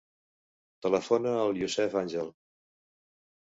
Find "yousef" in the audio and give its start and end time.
1.61-2.01